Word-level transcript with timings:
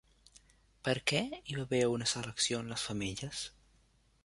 Per 0.87 0.95
què 1.11 1.21
hi 1.35 1.59
va 1.59 1.67
haver 1.67 1.83
una 1.97 2.09
selecció 2.15 2.65
en 2.65 2.73
les 2.75 2.89
femelles? 2.89 3.47